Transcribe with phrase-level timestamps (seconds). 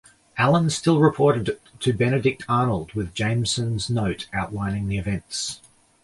[0.35, 5.61] Allen still reported to Benedict Arnold with Jameson's note outlining the events.